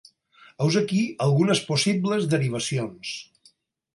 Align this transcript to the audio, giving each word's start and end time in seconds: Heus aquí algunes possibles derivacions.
Heus 0.63 0.77
aquí 0.79 1.01
algunes 1.25 1.61
possibles 1.67 2.27
derivacions. 2.31 3.13